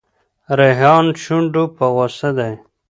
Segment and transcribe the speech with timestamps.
[0.57, 2.53] ریحان شونډو په غوسه دی.